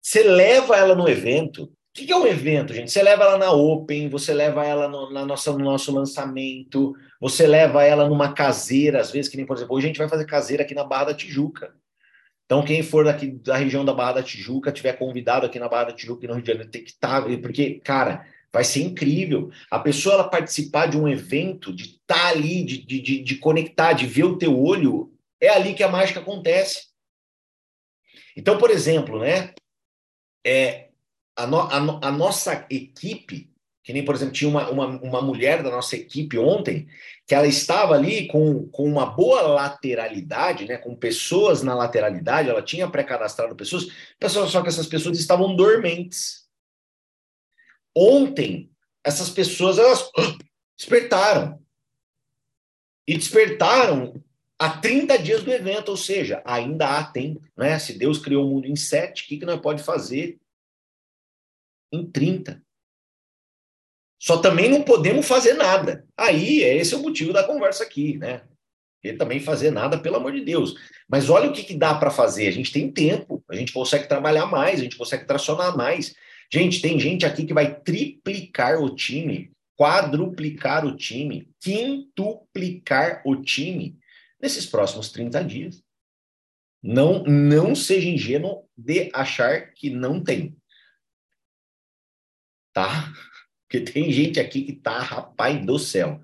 [0.00, 1.64] Você leva ela no evento.
[1.64, 2.92] O que é um evento, gente?
[2.92, 7.48] Você leva ela na Open, você leva ela no, na nossa, no nosso lançamento, você
[7.48, 10.24] leva ela numa caseira, às vezes, que nem, por exemplo, hoje a gente vai fazer
[10.24, 11.74] caseira aqui na Barra da Tijuca.
[12.50, 15.84] Então, quem for daqui da região da Barra da Tijuca, tiver convidado aqui na Barra
[15.84, 19.52] da Tijuca, no Rio de Janeiro, tem que estar, tá, porque, cara, vai ser incrível.
[19.70, 23.92] A pessoa ela participar de um evento, de estar tá ali, de, de, de conectar,
[23.92, 26.88] de ver o teu olho, é ali que a mágica acontece.
[28.36, 29.54] Então, por exemplo, né,
[30.44, 30.88] é,
[31.36, 33.49] a, no, a, a nossa equipe,
[33.82, 36.86] que nem, por exemplo, tinha uma, uma, uma mulher da nossa equipe ontem,
[37.26, 42.62] que ela estava ali com, com uma boa lateralidade, né, com pessoas na lateralidade, ela
[42.62, 43.88] tinha pré-cadastrado pessoas,
[44.48, 46.46] só que essas pessoas estavam dormentes.
[47.96, 48.70] Ontem,
[49.04, 50.10] essas pessoas, elas
[50.76, 51.60] despertaram.
[53.06, 54.22] E despertaram
[54.58, 57.78] há 30 dias do evento, ou seja, ainda há tempo, né?
[57.78, 60.38] Se Deus criou o mundo em sete, o que, que nós pode fazer
[61.90, 62.62] em 30?
[64.20, 66.06] Só também não podemos fazer nada.
[66.14, 68.42] Aí, é esse o motivo da conversa aqui, né?
[69.02, 70.74] E também fazer nada, pelo amor de Deus.
[71.08, 72.46] Mas olha o que, que dá para fazer.
[72.46, 76.14] A gente tem tempo, a gente consegue trabalhar mais, a gente consegue tracionar mais.
[76.52, 83.98] Gente, tem gente aqui que vai triplicar o time, quadruplicar o time, quintuplicar o time
[84.38, 85.82] nesses próximos 30 dias.
[86.82, 90.54] Não, não seja ingênuo de achar que não tem.
[92.74, 93.10] Tá?
[93.70, 96.20] Porque tem gente aqui que tá, rapaz do céu,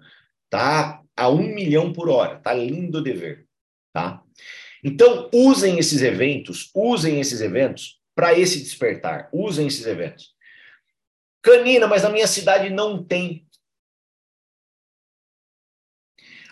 [0.50, 3.46] tá a um milhão por hora, tá lindo de ver,
[3.92, 4.20] tá?
[4.82, 10.34] Então, usem esses eventos, usem esses eventos para esse despertar, usem esses eventos.
[11.40, 13.46] Canina, mas na minha cidade não tem.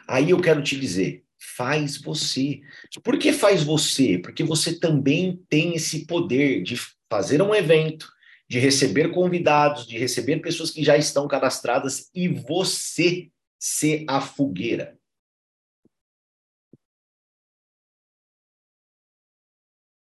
[0.06, 1.24] Aí eu quero te dizer,
[1.56, 2.60] faz você.
[3.02, 4.16] Por que faz você?
[4.18, 6.76] Porque você também tem esse poder de
[7.10, 8.13] fazer um evento,
[8.54, 14.96] de receber convidados, de receber pessoas que já estão cadastradas e você ser a fogueira.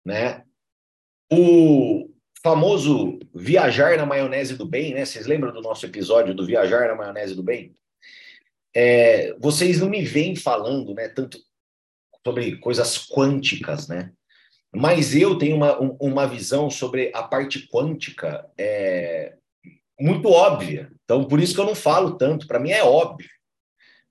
[0.05, 0.45] Né?
[1.29, 2.09] O
[2.41, 5.03] famoso viajar na maionese do bem, né?
[5.03, 7.75] Vocês lembram do nosso episódio do viajar na maionese do bem?
[8.73, 11.37] É, vocês não me vêm falando, né, tanto
[12.25, 14.13] sobre coisas quânticas, né?
[14.77, 19.33] Mas eu tenho uma, uma visão sobre a parte quântica é,
[19.99, 20.91] muito óbvia.
[21.03, 22.45] Então, por isso que eu não falo tanto.
[22.45, 23.27] Para mim é óbvio.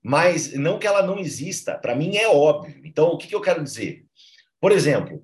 [0.02, 1.79] Mas não que ela não exista.
[1.79, 2.81] Para mim é óbvio.
[2.85, 4.05] Então, o que, que eu quero dizer?
[4.61, 5.22] Por exemplo,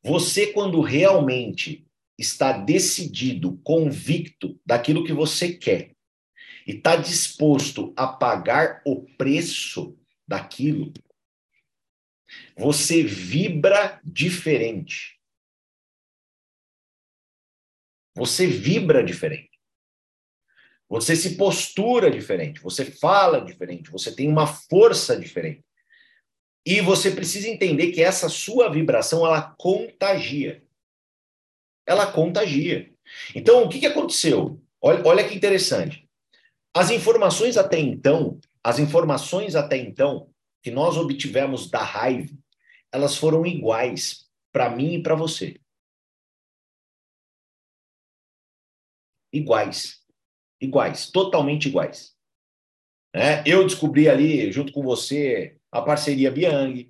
[0.00, 1.84] você, quando realmente
[2.16, 5.90] está decidido, convicto daquilo que você quer,
[6.66, 10.92] e está disposto a pagar o preço daquilo,
[12.56, 15.20] você vibra diferente.
[18.16, 19.50] Você vibra diferente.
[20.88, 25.64] Você se postura diferente, você fala diferente, você tem uma força diferente.
[26.64, 30.62] E você precisa entender que essa sua vibração ela contagia.
[31.86, 32.92] Ela contagia.
[33.34, 34.62] Então, o que, que aconteceu?
[34.80, 36.08] Olha, olha que interessante.
[36.72, 40.30] As informações até então, as informações até então
[40.62, 42.32] que nós obtivemos da raiva,
[42.94, 45.60] elas foram iguais para mim e para você.
[49.32, 50.00] Iguais.
[50.60, 52.16] Iguais, totalmente iguais.
[53.12, 56.88] É, eu descobri ali, junto com você, a parceria Biang.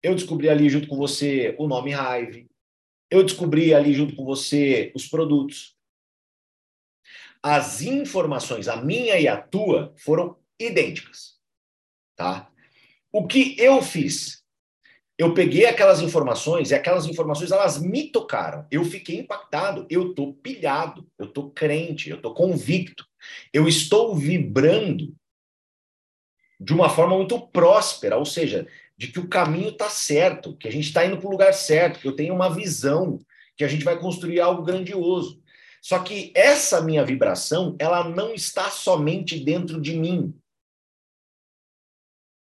[0.00, 2.48] Eu descobri ali, junto com você, o nome Hive.
[3.10, 5.76] Eu descobri ali, junto com você, os produtos.
[7.42, 11.40] As informações, a minha e a tua, foram idênticas.
[12.14, 12.52] Tá?
[13.12, 14.38] O que eu fiz?
[15.18, 18.64] Eu peguei aquelas informações e aquelas informações elas me tocaram.
[18.70, 23.04] Eu fiquei impactado, eu tô pilhado, eu tô crente, eu tô convicto.
[23.52, 25.12] Eu estou vibrando
[26.60, 30.72] de uma forma muito próspera, ou seja, de que o caminho está certo, que a
[30.72, 33.18] gente está indo para o lugar certo, que eu tenho uma visão,
[33.56, 35.42] que a gente vai construir algo grandioso.
[35.82, 40.32] Só que essa minha vibração, ela não está somente dentro de mim.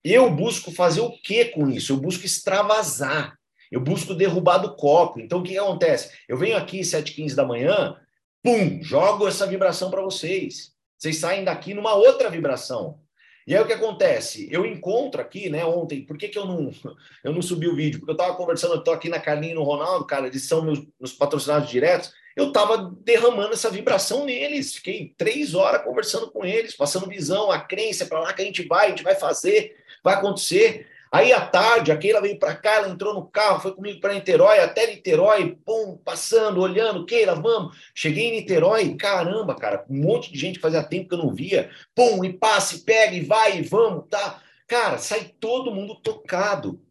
[0.03, 1.93] Eu busco fazer o que com isso?
[1.93, 3.37] Eu busco extravasar.
[3.71, 5.19] Eu busco derrubar do copo.
[5.19, 6.11] Então, o que, que acontece?
[6.27, 7.95] Eu venho aqui às 7h15 da manhã,
[8.43, 10.71] pum, jogo essa vibração para vocês.
[10.97, 12.99] Vocês saem daqui numa outra vibração.
[13.47, 14.47] E aí o que acontece?
[14.51, 16.71] Eu encontro aqui, né, ontem, por que, que eu não
[17.23, 17.99] eu não subi o vídeo?
[17.99, 20.63] Porque eu estava conversando, eu estou aqui na Carlinha e no Ronaldo, cara, eles são
[20.63, 26.45] meus, meus patrocinados diretos, eu estava derramando essa vibração neles, fiquei três horas conversando com
[26.45, 29.75] eles, passando visão, a crença para lá que a gente vai, a gente vai fazer
[30.03, 30.87] vai acontecer.
[31.11, 34.13] Aí à tarde, a Keila veio para cá, ela entrou no carro, foi comigo para
[34.13, 37.75] Niterói, até Niterói, pum, passando, olhando, Keila, vamos.
[37.93, 41.33] Cheguei em Niterói, caramba, cara, um monte de gente que fazia tempo que eu não
[41.33, 44.41] via, pum, e passa, e pega, e vai, e vamos, tá?
[44.65, 46.81] Cara, sai todo mundo tocado.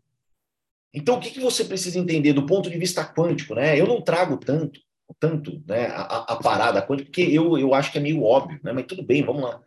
[0.92, 3.80] Então, o que, que você precisa entender do ponto de vista quântico, né?
[3.80, 4.78] Eu não trago tanto,
[5.18, 8.72] tanto, né, a, a parada quântica, porque eu, eu acho que é meio óbvio, né?
[8.74, 9.62] Mas tudo bem, vamos lá.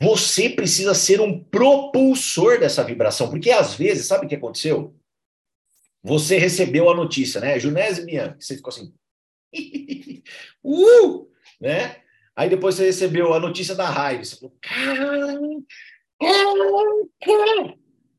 [0.00, 4.94] Você precisa ser um propulsor dessa vibração, porque às vezes, sabe o que aconteceu?
[6.02, 7.58] Você recebeu a notícia, né?
[7.58, 8.92] Junese Bianchi, você ficou assim,
[10.62, 11.30] uh!
[11.60, 12.02] né?
[12.36, 15.64] Aí depois você recebeu a notícia da raiva, você falou, caramba,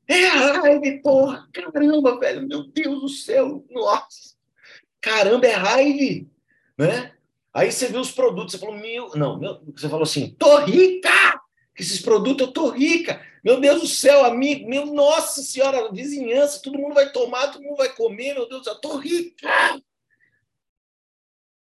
[0.08, 4.36] é a raiva, porra, caramba, velho, meu Deus do céu, nossa,
[5.02, 6.26] caramba, é raiva,
[6.78, 7.12] né?
[7.54, 11.10] Aí você viu os produtos, você falou, meu, não, meu, você falou assim, tô rica!
[11.76, 13.24] Que esses produtos eu tô rica.
[13.44, 17.76] Meu Deus do céu, amigo, meu nossa senhora, vizinhança, todo mundo vai tomar, todo mundo
[17.76, 19.48] vai comer, meu Deus eu tô rica.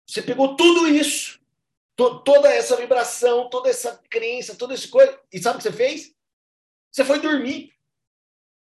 [0.07, 1.41] Você pegou tudo isso,
[1.97, 5.73] to, toda essa vibração, toda essa crença, toda essa coisa, e sabe o que você
[5.73, 6.15] fez?
[6.93, 7.73] Você foi dormir.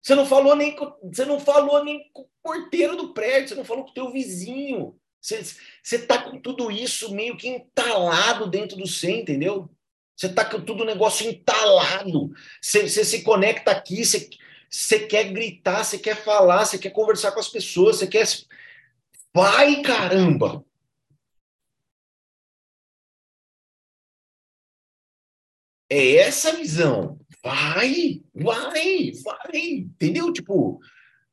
[0.01, 3.55] Você não falou nem com, você não falou nem com o porteiro do prédio, você
[3.55, 4.99] não falou com o teu vizinho.
[5.21, 5.45] Você,
[5.83, 9.71] você tá com tudo isso meio que entalado dentro do você, entendeu?
[10.17, 12.33] Você está com tudo o negócio entalado.
[12.61, 14.29] Você, você se conecta aqui, você,
[14.71, 18.27] você quer gritar, você quer falar, você quer conversar com as pessoas, você quer.
[19.35, 20.65] Vai, caramba!
[25.91, 27.19] É essa visão.
[27.45, 30.33] Vai, vai, vai, entendeu?
[30.33, 30.81] Tipo,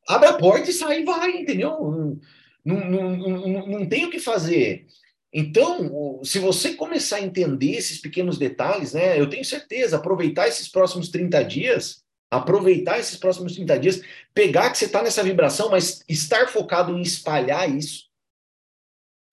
[0.08, 2.20] abre a porta e sai, vai, entendeu?
[2.66, 4.88] Não, não, não, não tem o que fazer.
[5.32, 10.68] Então, se você começar a entender esses pequenos detalhes, né, eu tenho certeza, aproveitar esses
[10.68, 14.02] próximos 30 dias, aproveitar esses próximos 30 dias,
[14.34, 18.06] pegar que você está nessa vibração, mas estar focado em espalhar isso,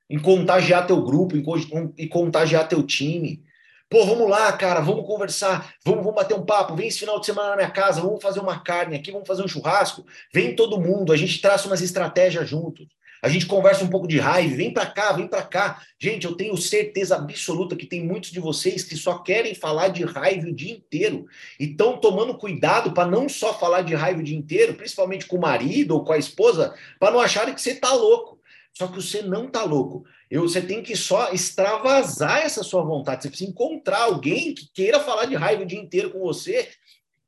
[0.09, 3.43] em contagiar teu grupo, em contagiar teu time.
[3.89, 7.27] Pô, vamos lá, cara, vamos conversar, vamos, vamos bater um papo, vem esse final de
[7.27, 10.81] semana na minha casa, vamos fazer uma carne aqui, vamos fazer um churrasco, vem todo
[10.81, 12.87] mundo, a gente traça umas estratégias juntos.
[13.23, 15.83] A gente conversa um pouco de raiva, vem para cá, vem para cá.
[15.99, 20.05] Gente, eu tenho certeza absoluta que tem muitos de vocês que só querem falar de
[20.05, 21.27] raiva o dia inteiro
[21.59, 25.37] e estão tomando cuidado para não só falar de raiva o dia inteiro, principalmente com
[25.37, 28.37] o marido ou com a esposa, para não acharem que você tá louco.
[28.73, 30.05] Só que você não tá louco.
[30.31, 33.23] Eu, você tem que só extravasar essa sua vontade.
[33.23, 36.69] Você precisa encontrar alguém que queira falar de raiva o dia inteiro com você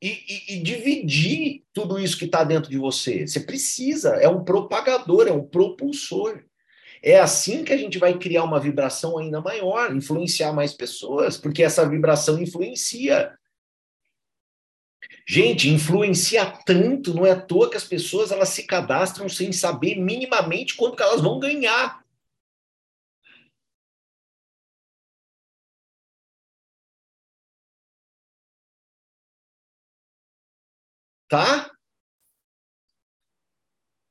[0.01, 3.27] e, e, e dividir tudo isso que está dentro de você.
[3.27, 6.43] Você precisa, é um propagador, é um propulsor.
[7.01, 11.63] É assim que a gente vai criar uma vibração ainda maior, influenciar mais pessoas, porque
[11.63, 13.33] essa vibração influencia.
[15.27, 19.95] Gente, influencia tanto, não é à toa que as pessoas elas se cadastram sem saber
[19.95, 22.03] minimamente quanto que elas vão ganhar.
[31.29, 31.71] Tá?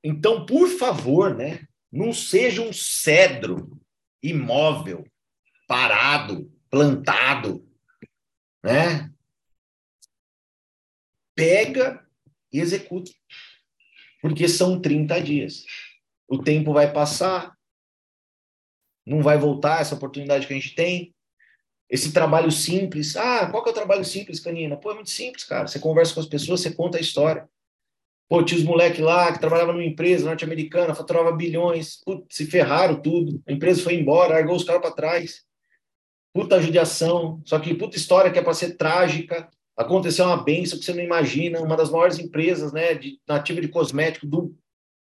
[0.03, 1.67] Então, por favor, né?
[1.91, 3.79] Não seja um cedro
[4.23, 5.05] imóvel,
[5.67, 7.69] parado, plantado,
[8.63, 9.13] né?
[11.35, 12.07] Pega
[12.53, 13.11] e executa.
[14.23, 15.65] Porque são 30 dias.
[16.27, 17.57] O tempo vai passar,
[19.07, 21.15] não vai voltar essa oportunidade que a gente tem.
[21.89, 23.17] Esse trabalho simples.
[23.17, 24.77] Ah, qual que é o trabalho simples, Canina?
[24.77, 25.67] Pô, é muito simples, cara.
[25.67, 27.49] Você conversa com as pessoas, você conta a história.
[28.29, 33.01] Pô, tinha os moleques lá que trabalhavam numa empresa norte-americana, faturava bilhões, putz, se ferraram
[33.01, 33.43] tudo.
[33.49, 35.47] A empresa foi embora, largou os caras para trás.
[36.35, 37.41] Puta judiação.
[37.47, 39.49] Só que puta história que é para ser trágica.
[39.75, 41.61] Aconteceu uma benção que você não imagina.
[41.61, 44.55] Uma das maiores empresas né, de, nativa de cosmético do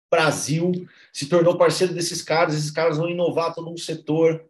[0.09, 0.71] Brasil
[1.13, 2.55] se tornou parceiro desses caras.
[2.55, 4.49] Esses caras vão inovar todo um setor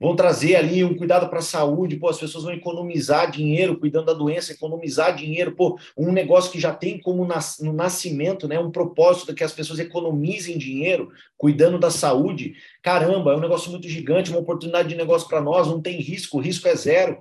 [0.00, 4.06] vão trazer ali um cuidado para a saúde, pô, as pessoas vão economizar dinheiro cuidando
[4.06, 8.58] da doença, economizar dinheiro, pô, um negócio que já tem como nas, no nascimento, né,
[8.58, 12.54] um propósito que as pessoas economizem dinheiro cuidando da saúde.
[12.82, 16.38] Caramba, é um negócio muito gigante, uma oportunidade de negócio para nós, não tem risco,
[16.38, 17.18] risco é zero.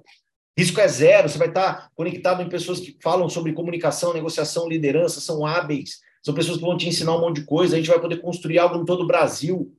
[0.57, 5.19] Risco é zero, você vai estar conectado em pessoas que falam sobre comunicação, negociação, liderança,
[5.19, 7.99] são hábeis, são pessoas que vão te ensinar um monte de coisa, a gente vai
[7.99, 9.74] poder construir algo em todo o Brasil.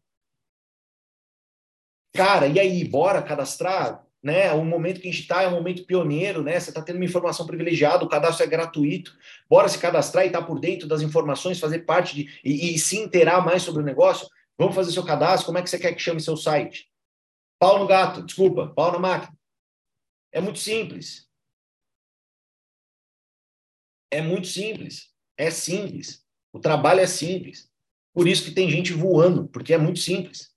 [2.17, 4.03] Cara, e aí, bora cadastrar?
[4.23, 4.51] Né?
[4.53, 6.59] O momento que a gente está é um momento pioneiro, né?
[6.59, 9.17] Você está tendo uma informação privilegiada, o cadastro é gratuito.
[9.49, 12.79] Bora se cadastrar e estar tá por dentro das informações, fazer parte de e, e
[12.79, 14.27] se inteirar mais sobre o negócio.
[14.59, 15.47] Vamos fazer seu cadastro.
[15.47, 16.91] Como é que você quer que chame seu site?
[17.59, 19.37] Pau no gato, desculpa, pau na máquina.
[20.33, 21.29] É muito simples.
[24.11, 25.13] É muito simples.
[25.37, 26.25] É simples.
[26.53, 27.71] O trabalho é simples.
[28.15, 30.56] Por isso que tem gente voando, porque é muito simples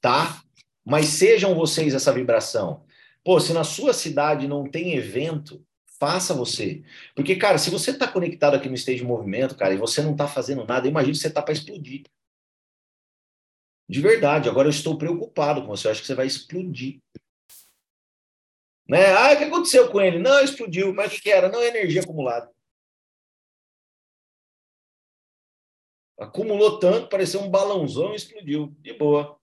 [0.00, 0.42] tá?
[0.84, 2.84] Mas sejam vocês essa vibração.
[3.24, 5.64] Pô, se na sua cidade não tem evento,
[5.98, 6.84] faça você.
[7.14, 10.28] Porque, cara, se você está conectado aqui no Stage Movimento, cara, e você não está
[10.28, 12.04] fazendo nada, imagina que você está para explodir.
[13.88, 17.00] De verdade, agora eu estou preocupado com você, eu acho que você vai explodir.
[18.88, 19.12] Né?
[19.12, 20.18] Ah, o que aconteceu com ele?
[20.18, 20.94] Não, explodiu.
[20.94, 21.48] Mas o que era?
[21.48, 22.50] Não, é energia acumulada.
[26.18, 28.74] Acumulou tanto, pareceu um balãozão e explodiu.
[28.80, 29.38] De boa.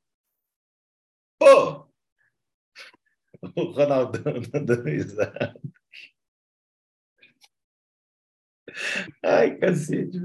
[1.43, 1.85] Pô!
[3.57, 5.59] O Ronaldão dando risada.
[9.21, 10.19] Ai, cacete.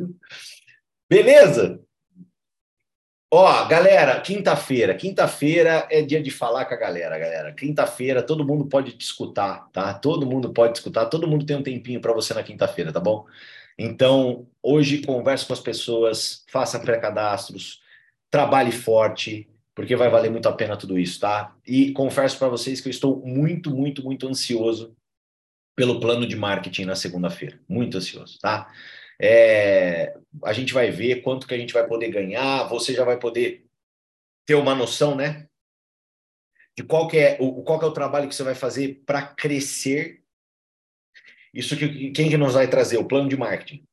[1.10, 1.82] Beleza?
[3.30, 4.94] Ó, galera, quinta-feira.
[4.94, 7.52] Quinta-feira é dia de falar com a galera, galera.
[7.52, 9.92] Quinta-feira todo mundo pode te escutar, tá?
[9.94, 13.00] Todo mundo pode te escutar, todo mundo tem um tempinho para você na quinta-feira, tá
[13.00, 13.26] bom?
[13.76, 17.82] Então, hoje converse com as pessoas, faça pré-cadastros,
[18.30, 19.48] trabalhe forte,
[19.78, 21.56] porque vai valer muito a pena tudo isso, tá?
[21.64, 24.96] E confesso para vocês que eu estou muito, muito, muito ansioso
[25.76, 27.60] pelo plano de marketing na segunda-feira.
[27.68, 28.74] Muito ansioso, tá?
[29.22, 33.20] É, a gente vai ver quanto que a gente vai poder ganhar, você já vai
[33.20, 33.66] poder
[34.44, 35.46] ter uma noção, né?
[36.76, 39.28] De qual que é o, qual que é o trabalho que você vai fazer para
[39.28, 40.24] crescer.
[41.54, 42.96] Isso que quem que nos vai trazer?
[42.96, 43.84] O plano de marketing.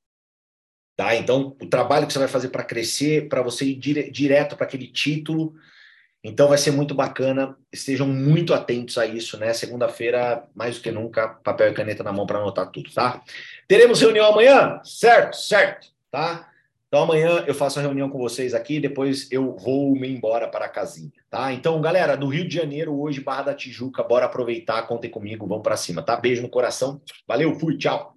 [0.97, 1.15] Tá?
[1.15, 4.65] Então, o trabalho que você vai fazer para crescer, para você ir dire, direto para
[4.65, 5.53] aquele título,
[6.27, 9.53] então vai ser muito bacana, estejam muito atentos a isso, né?
[9.53, 13.21] Segunda-feira, mais do que nunca, papel e caneta na mão para anotar tudo, tá?
[13.67, 14.81] Teremos reunião amanhã?
[14.83, 16.49] Certo, certo, tá?
[16.87, 20.65] Então amanhã eu faço a reunião com vocês aqui, depois eu vou me embora para
[20.65, 21.53] a casinha, tá?
[21.53, 25.63] Então, galera, do Rio de Janeiro, hoje, Barra da Tijuca, bora aproveitar, contem comigo, vamos
[25.63, 26.15] para cima, tá?
[26.15, 27.01] Beijo no coração.
[27.27, 28.14] Valeu, fui, tchau.